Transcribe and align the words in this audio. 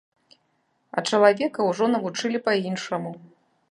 А 0.95 1.03
чалавека 1.09 1.69
ўжо 1.69 1.93
навучылі 1.95 2.45
па-іншаму. 2.49 3.19